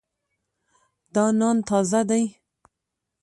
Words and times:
دا 1.13 1.25
نان 1.39 1.57
تازه 1.67 2.01
دی. 2.09 2.23